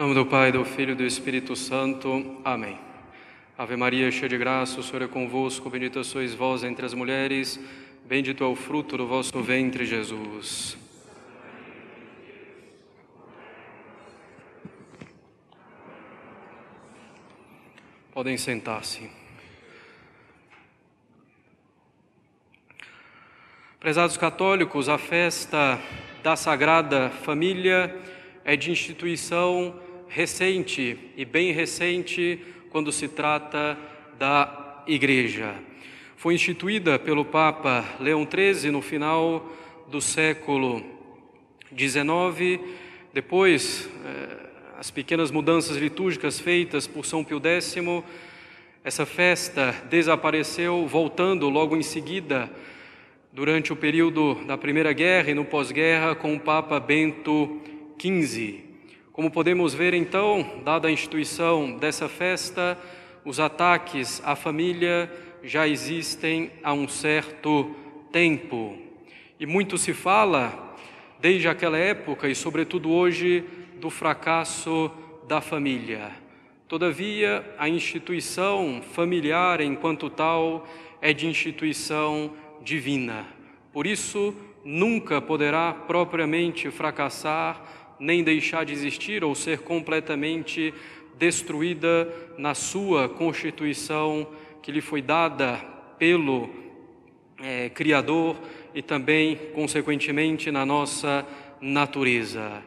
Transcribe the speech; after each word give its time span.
Nome 0.00 0.14
do 0.14 0.24
Pai, 0.24 0.50
do 0.50 0.64
Filho 0.64 0.92
e 0.92 0.94
do 0.94 1.04
Espírito 1.04 1.54
Santo. 1.54 2.40
Amém. 2.42 2.78
Ave 3.58 3.76
Maria, 3.76 4.10
cheia 4.10 4.30
de 4.30 4.38
graça, 4.38 4.80
o 4.80 4.82
Senhor 4.82 5.02
é 5.02 5.06
convosco, 5.06 5.68
bendita 5.68 6.02
sois 6.02 6.32
vós 6.32 6.64
entre 6.64 6.86
as 6.86 6.94
mulheres, 6.94 7.60
bendito 8.06 8.42
é 8.42 8.46
o 8.46 8.56
fruto 8.56 8.96
do 8.96 9.06
vosso 9.06 9.38
ventre, 9.42 9.84
Jesus. 9.84 10.78
Podem 18.10 18.38
sentar-se. 18.38 19.10
Prezados 23.78 24.16
católicos, 24.16 24.88
a 24.88 24.96
festa 24.96 25.78
da 26.22 26.36
Sagrada 26.36 27.10
Família 27.10 27.94
é 28.46 28.56
de 28.56 28.70
instituição 28.70 29.89
recente 30.10 30.98
e 31.16 31.24
bem 31.24 31.52
recente 31.52 32.40
quando 32.68 32.90
se 32.90 33.06
trata 33.08 33.78
da 34.18 34.82
Igreja. 34.86 35.54
Foi 36.16 36.34
instituída 36.34 36.98
pelo 36.98 37.24
Papa 37.24 37.84
Leão 38.00 38.28
XIII 38.28 38.72
no 38.72 38.82
final 38.82 39.50
do 39.88 40.00
século 40.00 40.84
XIX, 41.76 42.60
depois 43.14 43.88
eh, 44.04 44.36
as 44.78 44.90
pequenas 44.90 45.30
mudanças 45.30 45.76
litúrgicas 45.76 46.40
feitas 46.40 46.86
por 46.86 47.06
São 47.06 47.22
Pio 47.24 47.40
X, 47.42 47.76
essa 48.82 49.06
festa 49.06 49.72
desapareceu, 49.88 50.86
voltando 50.86 51.48
logo 51.48 51.76
em 51.76 51.82
seguida, 51.82 52.50
durante 53.32 53.72
o 53.72 53.76
período 53.76 54.34
da 54.46 54.58
Primeira 54.58 54.92
Guerra 54.92 55.30
e 55.30 55.34
no 55.34 55.44
pós-guerra, 55.44 56.14
com 56.16 56.34
o 56.34 56.40
Papa 56.40 56.80
Bento 56.80 57.60
15. 57.96 58.69
Como 59.12 59.28
podemos 59.28 59.74
ver, 59.74 59.92
então, 59.92 60.62
dada 60.64 60.86
a 60.86 60.90
instituição 60.90 61.76
dessa 61.76 62.08
festa, 62.08 62.78
os 63.24 63.40
ataques 63.40 64.22
à 64.24 64.36
família 64.36 65.10
já 65.42 65.66
existem 65.66 66.52
há 66.62 66.72
um 66.72 66.86
certo 66.86 67.74
tempo. 68.12 68.78
E 69.38 69.44
muito 69.46 69.76
se 69.76 69.92
fala, 69.92 70.76
desde 71.18 71.48
aquela 71.48 71.76
época 71.76 72.28
e, 72.28 72.36
sobretudo 72.36 72.88
hoje, 72.88 73.44
do 73.80 73.90
fracasso 73.90 74.90
da 75.26 75.40
família. 75.40 76.12
Todavia, 76.68 77.44
a 77.58 77.68
instituição 77.68 78.80
familiar, 78.92 79.60
enquanto 79.60 80.08
tal, 80.08 80.68
é 81.02 81.12
de 81.12 81.26
instituição 81.26 82.32
divina. 82.62 83.26
Por 83.72 83.88
isso, 83.88 84.32
nunca 84.64 85.20
poderá 85.20 85.72
propriamente 85.72 86.70
fracassar 86.70 87.79
nem 88.00 88.24
deixar 88.24 88.64
de 88.64 88.72
existir 88.72 89.22
ou 89.22 89.34
ser 89.34 89.58
completamente 89.58 90.74
destruída 91.18 92.08
na 92.38 92.54
sua 92.54 93.08
constituição 93.08 94.26
que 94.62 94.72
lhe 94.72 94.80
foi 94.80 95.02
dada 95.02 95.58
pelo 95.98 96.48
é, 97.38 97.68
Criador 97.68 98.36
e 98.74 98.82
também, 98.82 99.36
consequentemente, 99.54 100.50
na 100.50 100.64
nossa 100.64 101.26
natureza. 101.60 102.62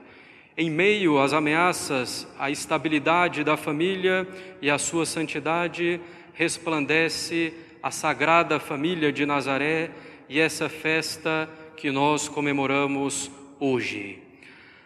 Em 0.55 0.69
meio 0.69 1.19
às 1.19 1.33
ameaças 1.33 2.27
à 2.37 2.51
estabilidade 2.51 3.43
da 3.43 3.57
família 3.57 4.27
e 4.61 4.69
à 4.69 4.77
sua 4.77 5.03
santidade, 5.03 5.99
resplandece 6.33 7.53
a 7.81 7.89
Sagrada 7.89 8.59
Família 8.59 9.11
de 9.11 9.25
Nazaré 9.25 9.89
e 10.29 10.39
essa 10.39 10.69
festa 10.69 11.49
que 11.75 11.89
nós 11.89 12.29
comemoramos 12.29 13.31
hoje. 13.59 14.19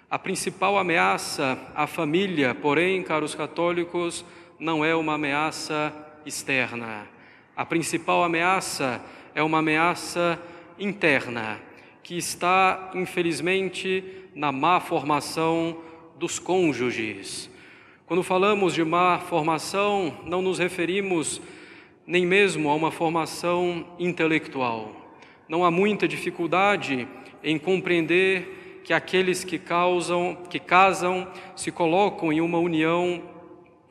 A 0.10 0.18
principal 0.18 0.78
ameaça 0.78 1.60
à 1.76 1.86
família, 1.86 2.56
porém, 2.56 3.04
caros 3.04 3.36
católicos, 3.36 4.24
não 4.58 4.84
é 4.84 4.96
uma 4.96 5.16
ameaça 5.16 5.94
externa. 6.26 7.06
A 7.54 7.66
principal 7.66 8.24
ameaça 8.24 9.04
é 9.36 9.44
uma 9.44 9.60
ameaça 9.60 10.42
interna, 10.80 11.60
que 12.02 12.18
está, 12.18 12.92
infelizmente, 12.96 14.02
na 14.34 14.50
má 14.50 14.80
formação 14.80 15.78
dos 16.18 16.40
cônjuges. 16.40 17.50
Quando 18.06 18.24
falamos 18.24 18.74
de 18.74 18.86
má 18.86 19.20
formação, 19.20 20.20
não 20.24 20.42
nos 20.42 20.58
referimos 20.58 21.42
nem 22.06 22.26
mesmo 22.26 22.70
a 22.70 22.76
uma 22.76 22.92
formação 22.92 23.86
intelectual. 24.00 25.20
Não 25.50 25.66
há 25.66 25.70
muita 25.70 26.08
dificuldade 26.08 27.06
em 27.44 27.60
compreender 27.60 28.57
que 28.88 28.94
aqueles 28.94 29.44
que 29.44 29.60
causam, 29.60 30.38
que 30.50 30.60
casam, 30.60 31.28
se 31.58 31.74
colocam 31.74 32.32
em 32.32 32.40
uma 32.40 32.58
união 32.58 33.22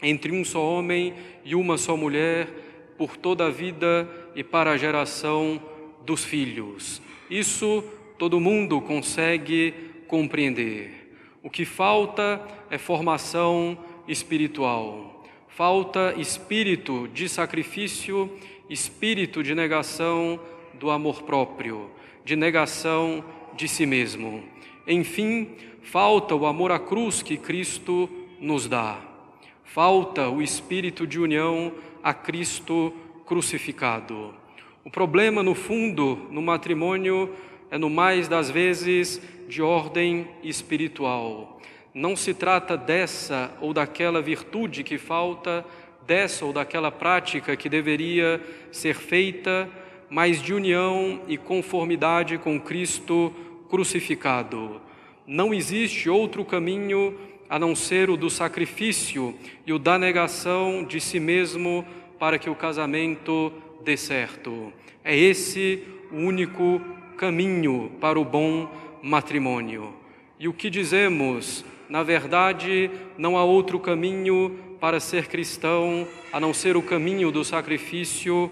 entre 0.01 0.33
um 0.33 0.43
só 0.43 0.67
homem 0.67 1.13
e 1.45 1.55
uma 1.55 1.77
só 1.77 1.95
mulher 1.99 2.49
por 2.97 3.15
toda 3.15 3.45
a 3.45 3.51
vida 3.51 4.09
e 4.35 4.43
para 4.43 4.71
a 4.71 4.77
geração 4.79 5.61
dos 6.03 6.25
filhos. 6.25 7.03
Isso 7.29 7.85
todo 8.17 8.41
mundo 8.41 8.81
consegue 8.81 9.75
compreender. 10.09 11.13
O 11.43 11.51
que 11.51 11.67
falta 11.67 12.41
é 12.71 12.79
formação 12.79 13.77
espiritual. 14.09 15.27
Falta 15.47 16.15
espírito 16.17 17.07
de 17.09 17.29
sacrifício, 17.29 18.31
espírito 18.71 19.43
de 19.43 19.55
negação 19.55 20.41
do 20.73 20.89
amor 20.89 21.25
próprio, 21.25 21.91
de 22.25 22.35
negação 22.35 23.23
de 23.55 23.69
si 23.69 23.85
mesmo. 23.85 24.56
Enfim, 24.87 25.49
falta 25.83 26.35
o 26.35 26.47
amor 26.47 26.71
à 26.71 26.79
cruz 26.79 27.23
que 27.23 27.37
Cristo 27.37 28.09
nos 28.41 28.69
dá. 28.69 28.99
Falta 29.65 30.29
o 30.29 30.41
espírito 30.41 31.07
de 31.07 31.19
união 31.19 31.73
a 32.03 32.15
Cristo 32.15 32.93
crucificado. 33.27 34.33
O 34.85 34.91
problema, 34.91 35.43
no 35.43 35.55
fundo, 35.55 36.29
no 36.31 36.41
matrimônio 36.41 37.35
é, 37.71 37.77
no 37.77 37.91
mais 37.91 38.29
das 38.29 38.49
vezes, 38.49 39.21
de 39.49 39.61
ordem 39.61 40.29
espiritual. 40.43 41.61
Não 41.93 42.15
se 42.15 42.33
trata 42.33 42.77
dessa 42.77 43.51
ou 43.61 43.73
daquela 43.73 44.23
virtude 44.23 44.85
que 44.85 44.99
falta, 44.99 45.65
dessa 46.07 46.45
ou 46.45 46.53
daquela 46.53 46.93
prática 46.93 47.57
que 47.57 47.69
deveria 47.69 48.41
ser 48.71 48.95
feita, 48.95 49.69
mas 50.09 50.41
de 50.41 50.55
união 50.55 51.21
e 51.27 51.37
conformidade 51.37 52.39
com 52.39 52.61
Cristo 52.61 53.35
crucificado. 53.69 54.81
Não 55.27 55.53
existe 55.53 56.09
outro 56.09 56.45
caminho 56.45 57.15
a 57.49 57.59
não 57.59 57.75
ser 57.75 58.11
o 58.11 58.17
do 58.17 58.29
sacrifício 58.29 59.35
e 59.67 59.73
o 59.73 59.79
da 59.79 59.99
negação 59.99 60.85
de 60.85 61.01
si 61.01 61.21
mesmo 61.21 61.85
para 62.19 62.39
que 62.39 62.51
o 62.51 62.55
casamento 62.55 63.53
dê 63.85 63.97
certo. 63.97 64.73
É 65.05 65.17
esse 65.17 65.83
o 66.11 66.17
único 66.17 66.81
caminho 67.17 67.93
para 68.01 68.19
o 68.19 68.25
bom 68.25 68.71
matrimônio. 69.03 69.95
E 70.39 70.49
o 70.49 70.53
que 70.53 70.69
dizemos? 70.69 71.65
Na 71.89 72.03
verdade, 72.03 72.91
não 73.17 73.37
há 73.37 73.45
outro 73.45 73.79
caminho 73.79 74.59
para 74.81 75.01
ser 75.01 75.29
cristão 75.29 76.07
a 76.33 76.41
não 76.41 76.53
ser 76.53 76.77
o 76.77 76.83
caminho 76.83 77.31
do 77.31 77.45
sacrifício 77.45 78.51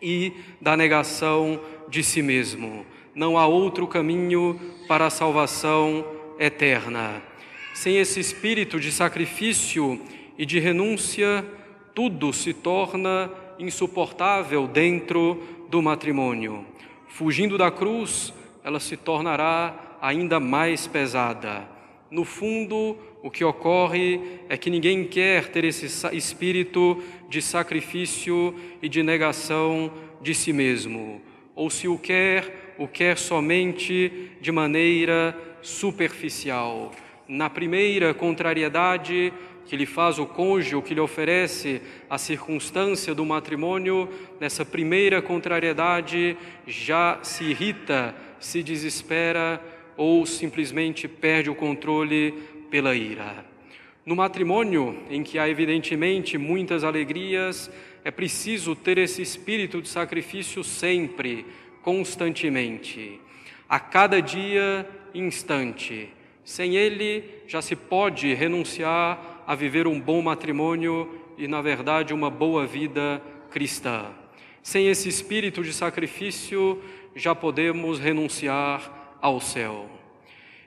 e 0.00 0.32
da 0.60 0.76
negação 0.76 1.60
de 1.88 2.02
si 2.02 2.22
mesmo 2.22 2.84
não 3.18 3.36
há 3.36 3.48
outro 3.48 3.84
caminho 3.84 4.60
para 4.86 5.06
a 5.06 5.10
salvação 5.10 6.04
eterna. 6.38 7.20
Sem 7.74 7.96
esse 7.96 8.20
espírito 8.20 8.78
de 8.78 8.92
sacrifício 8.92 10.00
e 10.38 10.46
de 10.46 10.60
renúncia, 10.60 11.44
tudo 11.92 12.32
se 12.32 12.54
torna 12.54 13.28
insuportável 13.58 14.68
dentro 14.68 15.42
do 15.68 15.82
matrimônio. 15.82 16.64
Fugindo 17.08 17.58
da 17.58 17.72
cruz, 17.72 18.32
ela 18.62 18.78
se 18.78 18.96
tornará 18.96 19.98
ainda 20.00 20.38
mais 20.38 20.86
pesada. 20.86 21.68
No 22.12 22.24
fundo, 22.24 22.96
o 23.20 23.32
que 23.32 23.42
ocorre 23.42 24.20
é 24.48 24.56
que 24.56 24.70
ninguém 24.70 25.02
quer 25.02 25.48
ter 25.48 25.64
esse 25.64 25.86
espírito 26.16 27.02
de 27.28 27.42
sacrifício 27.42 28.54
e 28.80 28.88
de 28.88 29.02
negação 29.02 29.90
de 30.22 30.36
si 30.36 30.52
mesmo. 30.52 31.20
Ou 31.56 31.68
se 31.68 31.88
o 31.88 31.98
quer, 31.98 32.67
o 32.78 32.86
quer 32.86 33.18
somente 33.18 34.30
de 34.40 34.52
maneira 34.52 35.36
superficial. 35.60 36.92
Na 37.26 37.50
primeira 37.50 38.14
contrariedade 38.14 39.32
que 39.66 39.76
lhe 39.76 39.84
faz 39.84 40.18
o 40.18 40.24
cônjuge, 40.24 40.80
que 40.80 40.94
lhe 40.94 41.00
oferece 41.00 41.82
a 42.08 42.16
circunstância 42.16 43.14
do 43.14 43.26
matrimônio, 43.26 44.08
nessa 44.40 44.64
primeira 44.64 45.20
contrariedade 45.20 46.38
já 46.66 47.18
se 47.22 47.44
irrita, 47.44 48.14
se 48.40 48.62
desespera 48.62 49.60
ou 49.94 50.24
simplesmente 50.24 51.06
perde 51.06 51.50
o 51.50 51.54
controle 51.54 52.32
pela 52.70 52.94
ira. 52.94 53.44
No 54.06 54.16
matrimônio, 54.16 54.96
em 55.10 55.22
que 55.22 55.38
há 55.38 55.46
evidentemente 55.50 56.38
muitas 56.38 56.82
alegrias, 56.82 57.70
é 58.02 58.10
preciso 58.10 58.74
ter 58.74 58.96
esse 58.96 59.20
espírito 59.20 59.82
de 59.82 59.88
sacrifício 59.88 60.64
sempre, 60.64 61.44
constantemente, 61.82 63.20
a 63.68 63.78
cada 63.78 64.20
dia, 64.20 64.88
instante, 65.14 66.10
Sem 66.48 66.76
ele, 66.76 67.22
já 67.46 67.60
se 67.60 67.76
pode 67.76 68.32
renunciar 68.32 69.44
a 69.46 69.54
viver 69.54 69.86
um 69.86 70.00
bom 70.00 70.22
matrimônio 70.22 71.20
e, 71.36 71.46
na 71.46 71.60
verdade, 71.60 72.14
uma 72.14 72.30
boa 72.30 72.66
vida 72.66 73.22
cristã. 73.50 74.06
Sem 74.62 74.88
esse 74.88 75.10
espírito 75.10 75.62
de 75.62 75.74
sacrifício, 75.74 76.82
já 77.14 77.34
podemos 77.34 77.98
renunciar 77.98 79.16
ao 79.20 79.42
céu. 79.42 79.90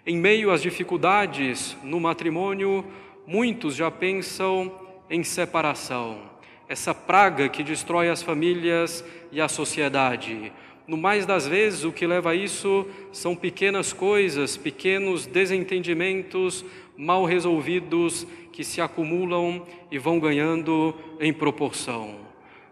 Em 0.05 0.17
meio 0.17 0.51
às 0.51 0.61
dificuldades 0.61 1.75
no 1.83 1.99
matrimônio, 1.99 2.85
muitos 3.25 3.75
já 3.75 3.89
pensam 3.89 4.71
em 5.09 5.23
separação, 5.23 6.29
essa 6.69 6.93
praga 6.93 7.49
que 7.49 7.63
destrói 7.63 8.09
as 8.09 8.21
famílias 8.21 9.03
e 9.31 9.41
a 9.41 9.47
sociedade. 9.47 10.51
No 10.87 10.97
mais 10.97 11.25
das 11.25 11.47
vezes, 11.47 11.83
o 11.83 11.91
que 11.91 12.07
leva 12.07 12.31
a 12.31 12.35
isso 12.35 12.85
são 13.11 13.35
pequenas 13.35 13.93
coisas, 13.93 14.57
pequenos 14.57 15.25
desentendimentos 15.25 16.65
mal 16.97 17.23
resolvidos 17.25 18.27
que 18.51 18.63
se 18.63 18.81
acumulam 18.81 19.65
e 19.91 19.97
vão 19.97 20.19
ganhando 20.19 20.93
em 21.19 21.31
proporção. 21.31 22.15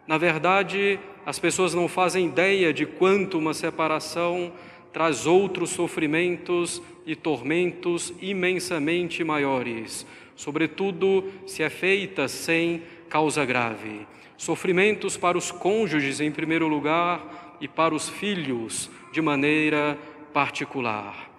Na 0.08 0.18
verdade, 0.18 1.00
as 1.26 1.38
pessoas 1.38 1.74
não 1.74 1.88
fazem 1.88 2.26
ideia 2.26 2.74
de 2.74 2.86
quanto 2.86 3.38
uma 3.38 3.54
separação 3.54 4.52
traz 4.92 5.28
outros 5.28 5.70
sofrimentos 5.70 6.82
e 7.06 7.16
tormentos 7.16 8.14
imensamente 8.20 9.24
maiores, 9.24 10.06
sobretudo 10.36 11.24
se 11.46 11.62
é 11.62 11.70
feita 11.70 12.28
sem 12.28 12.82
causa 13.08 13.46
grave. 13.46 14.08
Sofrimentos 14.36 15.18
para 15.18 15.38
os 15.38 15.52
cônjuges, 15.52 16.20
em 16.20 16.32
primeiro 16.32 16.68
lugar, 16.68 17.49
e 17.60 17.68
para 17.68 17.94
os 17.94 18.10
filhos, 18.10 18.90
de 19.12 19.22
maneira 19.22 19.98
particular. 20.34 21.30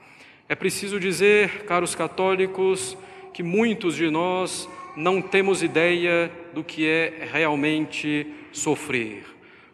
É 0.48 0.54
preciso 0.54 0.98
dizer, 0.98 1.64
caros 1.64 1.94
católicos, 1.94 2.96
que 3.32 3.42
muitos 3.42 3.94
de 3.94 4.10
nós 4.10 4.68
não 4.96 5.22
temos 5.22 5.62
ideia 5.62 6.30
do 6.52 6.64
que 6.64 6.86
é 6.86 7.28
realmente 7.32 8.26
sofrer. 8.52 9.24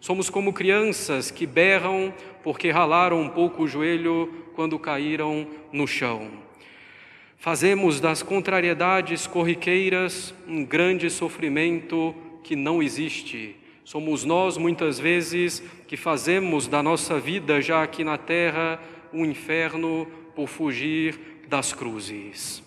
Somos 0.01 0.29
como 0.29 0.53
crianças 0.53 1.31
que 1.31 1.47
berram 1.47 2.13
porque 2.43 2.71
ralaram 2.71 3.21
um 3.21 3.29
pouco 3.29 3.65
o 3.65 3.69
joelho 3.69 4.33
quando 4.55 4.79
caíram 4.79 5.47
no 5.73 5.87
chão. 5.87 6.31
Fazemos 7.39 8.01
das 8.01 8.23
contrariedades 8.23 9.27
corriqueiras 9.27 10.35
um 10.47 10.65
grande 10.65 11.11
sofrimento 11.11 12.15
que 12.43 12.55
não 12.55 12.83
existe. 12.83 13.57
Somos 13.87 14.25
nós, 14.25 14.57
muitas 14.59 14.99
vezes, 14.99 15.63
que 15.87 15.97
fazemos 15.97 16.67
da 16.67 16.83
nossa 16.83 17.21
vida, 17.21 17.63
já 17.63 17.85
aqui 17.85 18.03
na 18.03 18.19
terra, 18.19 18.81
um 19.13 19.25
inferno 19.25 20.09
por 20.35 20.49
fugir 20.49 21.17
das 21.47 21.73
cruzes. 21.73 22.65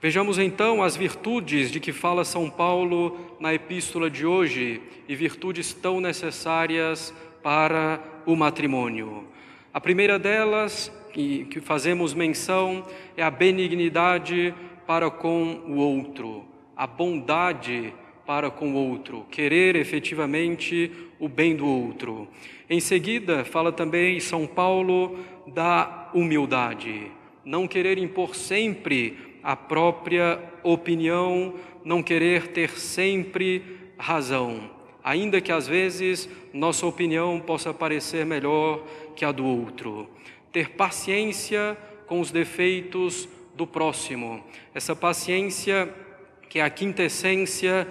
Vejamos 0.00 0.40
então 0.40 0.82
as 0.82 0.96
virtudes 0.96 1.70
de 1.70 1.78
que 1.78 1.92
fala 1.92 2.24
São 2.24 2.50
Paulo 2.50 3.36
na 3.38 3.54
epístola 3.54 4.10
de 4.10 4.26
hoje 4.26 4.82
e 5.08 5.14
virtudes 5.14 5.72
tão 5.72 6.00
necessárias 6.00 7.14
para 7.40 8.02
o 8.26 8.34
matrimônio. 8.34 9.28
A 9.72 9.80
primeira 9.80 10.18
delas, 10.18 10.90
que, 11.12 11.46
fazemos 11.60 12.12
menção, 12.12 12.84
é 13.16 13.22
a 13.22 13.30
benignidade 13.30 14.52
para 14.84 15.08
com 15.12 15.62
o 15.68 15.76
outro, 15.76 16.44
a 16.76 16.88
bondade 16.88 17.94
para 18.26 18.50
com 18.50 18.72
o 18.72 18.90
outro, 18.90 19.26
querer 19.30 19.76
efetivamente 19.76 20.90
o 21.18 21.28
bem 21.28 21.56
do 21.56 21.66
outro. 21.66 22.28
Em 22.68 22.80
seguida, 22.80 23.44
fala 23.44 23.72
também 23.72 24.20
São 24.20 24.46
Paulo 24.46 25.18
da 25.46 26.10
humildade, 26.14 27.10
não 27.44 27.66
querer 27.66 27.98
impor 27.98 28.34
sempre 28.34 29.18
a 29.42 29.56
própria 29.56 30.40
opinião, 30.62 31.54
não 31.84 32.02
querer 32.02 32.48
ter 32.48 32.70
sempre 32.78 33.62
razão, 33.98 34.70
ainda 35.02 35.40
que 35.40 35.50
às 35.50 35.66
vezes 35.66 36.28
nossa 36.52 36.86
opinião 36.86 37.40
possa 37.40 37.74
parecer 37.74 38.24
melhor 38.24 38.84
que 39.16 39.24
a 39.24 39.32
do 39.32 39.44
outro. 39.44 40.08
Ter 40.52 40.70
paciência 40.70 41.76
com 42.06 42.20
os 42.20 42.30
defeitos 42.30 43.28
do 43.54 43.66
próximo, 43.66 44.42
essa 44.74 44.94
paciência 44.94 45.92
que 46.48 46.58
é 46.58 46.62
a 46.62 46.68
quintessência 46.68 47.88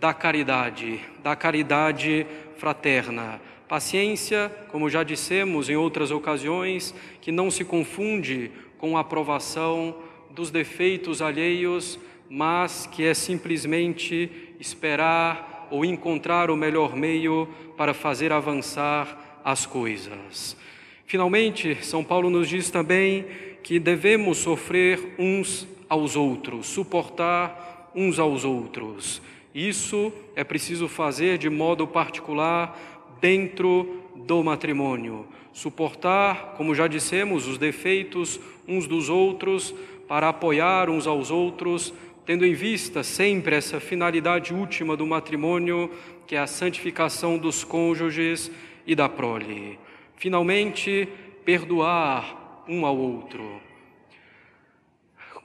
da 0.00 0.14
caridade, 0.14 1.00
da 1.22 1.34
caridade 1.34 2.26
fraterna. 2.56 3.40
Paciência, 3.68 4.50
como 4.70 4.88
já 4.88 5.02
dissemos 5.02 5.68
em 5.68 5.76
outras 5.76 6.10
ocasiões, 6.10 6.94
que 7.20 7.32
não 7.32 7.50
se 7.50 7.64
confunde 7.64 8.50
com 8.78 8.96
aprovação 8.96 9.96
dos 10.30 10.50
defeitos 10.50 11.20
alheios, 11.20 11.98
mas 12.30 12.86
que 12.86 13.04
é 13.04 13.12
simplesmente 13.12 14.30
esperar 14.60 15.68
ou 15.70 15.84
encontrar 15.84 16.50
o 16.50 16.56
melhor 16.56 16.96
meio 16.96 17.48
para 17.76 17.92
fazer 17.92 18.32
avançar 18.32 19.40
as 19.44 19.66
coisas. 19.66 20.56
Finalmente, 21.04 21.76
São 21.82 22.04
Paulo 22.04 22.30
nos 22.30 22.48
diz 22.48 22.70
também 22.70 23.26
que 23.62 23.78
devemos 23.78 24.38
sofrer 24.38 25.14
uns 25.18 25.66
aos 25.88 26.16
outros, 26.16 26.66
suportar 26.66 27.90
uns 27.94 28.18
aos 28.18 28.44
outros. 28.44 29.20
Isso 29.58 30.12
é 30.36 30.44
preciso 30.44 30.86
fazer 30.86 31.36
de 31.36 31.50
modo 31.50 31.84
particular 31.84 32.78
dentro 33.20 34.04
do 34.14 34.40
matrimônio. 34.44 35.26
Suportar, 35.52 36.54
como 36.56 36.76
já 36.76 36.86
dissemos, 36.86 37.48
os 37.48 37.58
defeitos 37.58 38.38
uns 38.68 38.86
dos 38.86 39.08
outros, 39.08 39.74
para 40.06 40.28
apoiar 40.28 40.88
uns 40.88 41.08
aos 41.08 41.32
outros, 41.32 41.92
tendo 42.24 42.46
em 42.46 42.54
vista 42.54 43.02
sempre 43.02 43.56
essa 43.56 43.80
finalidade 43.80 44.54
última 44.54 44.96
do 44.96 45.04
matrimônio, 45.04 45.90
que 46.24 46.36
é 46.36 46.38
a 46.38 46.46
santificação 46.46 47.36
dos 47.36 47.64
cônjuges 47.64 48.52
e 48.86 48.94
da 48.94 49.08
prole. 49.08 49.76
Finalmente, 50.14 51.08
perdoar 51.44 52.62
um 52.68 52.86
ao 52.86 52.96
outro. 52.96 53.60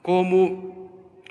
Como 0.04 0.84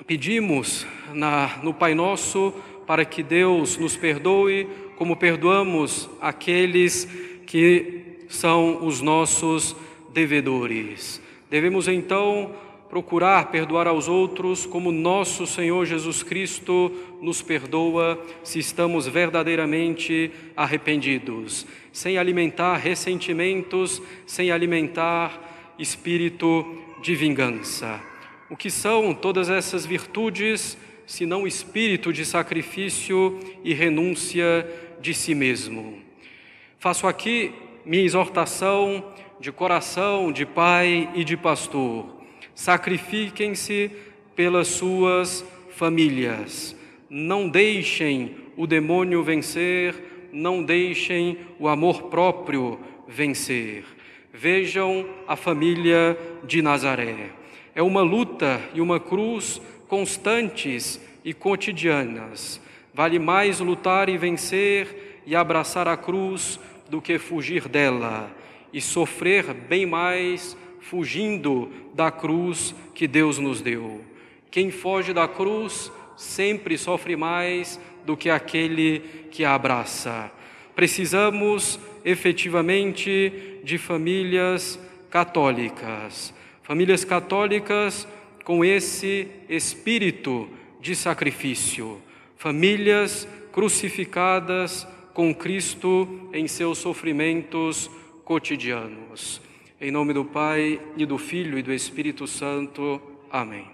pedimos 0.06 0.86
na, 1.14 1.58
no 1.62 1.72
Pai 1.72 1.94
Nosso 1.94 2.52
para 2.86 3.04
que 3.04 3.22
Deus 3.22 3.76
nos 3.76 3.96
perdoe, 3.96 4.68
como 4.96 5.16
perdoamos 5.16 6.08
aqueles 6.20 7.08
que 7.46 8.02
são 8.28 8.86
os 8.86 9.00
nossos 9.00 9.76
devedores. 10.12 11.20
Devemos 11.50 11.88
então 11.88 12.54
procurar 12.88 13.50
perdoar 13.50 13.88
aos 13.88 14.06
outros 14.06 14.66
como 14.66 14.92
nosso 14.92 15.48
Senhor 15.48 15.84
Jesus 15.84 16.22
Cristo 16.22 16.92
nos 17.20 17.42
perdoa 17.42 18.22
se 18.44 18.60
estamos 18.60 19.08
verdadeiramente 19.08 20.30
arrependidos, 20.56 21.66
sem 21.92 22.18
alimentar 22.18 22.76
ressentimentos, 22.76 24.00
sem 24.26 24.52
alimentar 24.52 25.74
espírito 25.76 26.64
de 27.02 27.16
vingança. 27.16 28.00
O 28.48 28.56
que 28.56 28.70
são 28.70 29.12
todas 29.12 29.48
essas 29.48 29.84
virtudes, 29.84 30.78
se 31.06 31.26
não 31.26 31.46
espírito 31.46 32.12
de 32.12 32.24
sacrifício 32.24 33.38
e 33.62 33.72
renúncia 33.74 34.66
de 35.00 35.14
si 35.14 35.34
mesmo? 35.34 35.98
Faço 36.78 37.06
aqui 37.06 37.52
minha 37.84 38.04
exortação 38.04 39.12
de 39.40 39.52
coração 39.52 40.32
de 40.32 40.46
pai 40.46 41.10
e 41.14 41.24
de 41.24 41.36
pastor 41.36 42.14
sacrifiquem-se 42.54 43.90
pelas 44.36 44.68
suas 44.68 45.44
famílias. 45.70 46.76
Não 47.10 47.48
deixem 47.48 48.36
o 48.56 48.66
demônio 48.66 49.22
vencer, 49.22 50.28
não 50.32 50.62
deixem 50.62 51.38
o 51.58 51.68
amor 51.68 52.04
próprio 52.04 52.78
vencer. 53.08 53.84
Vejam 54.32 55.06
a 55.26 55.36
família 55.36 56.18
de 56.44 56.62
Nazaré. 56.62 57.30
É 57.74 57.82
uma 57.82 58.02
luta 58.02 58.60
e 58.72 58.80
uma 58.80 59.00
cruz 59.00 59.60
constantes 59.88 61.00
e 61.24 61.32
cotidianas. 61.32 62.60
Vale 62.92 63.18
mais 63.18 63.60
lutar 63.60 64.08
e 64.08 64.16
vencer 64.16 65.22
e 65.26 65.34
abraçar 65.34 65.88
a 65.88 65.96
cruz 65.96 66.60
do 66.88 67.00
que 67.00 67.18
fugir 67.18 67.66
dela, 67.66 68.30
e 68.72 68.80
sofrer 68.80 69.52
bem 69.54 69.86
mais 69.86 70.56
fugindo 70.80 71.70
da 71.94 72.10
cruz 72.10 72.74
que 72.94 73.08
Deus 73.08 73.38
nos 73.38 73.60
deu. 73.60 74.04
Quem 74.50 74.70
foge 74.70 75.12
da 75.12 75.26
cruz 75.26 75.90
sempre 76.16 76.76
sofre 76.76 77.16
mais 77.16 77.80
do 78.04 78.16
que 78.16 78.30
aquele 78.30 79.00
que 79.30 79.44
a 79.44 79.54
abraça. 79.54 80.30
Precisamos 80.74 81.80
efetivamente 82.04 83.60
de 83.64 83.78
famílias 83.78 84.78
católicas, 85.10 86.34
famílias 86.62 87.04
católicas 87.04 88.06
com 88.44 88.64
esse 88.64 89.26
espírito 89.48 90.48
de 90.80 90.94
sacrifício, 90.94 92.00
famílias 92.36 93.26
crucificadas 93.52 94.86
com 95.14 95.34
Cristo 95.34 96.28
em 96.32 96.46
seus 96.46 96.78
sofrimentos 96.78 97.90
cotidianos. 98.24 99.40
Em 99.80 99.90
nome 99.90 100.12
do 100.12 100.24
Pai, 100.24 100.80
e 100.96 101.06
do 101.06 101.18
Filho 101.18 101.58
e 101.58 101.62
do 101.62 101.72
Espírito 101.72 102.26
Santo. 102.26 103.00
Amém. 103.30 103.73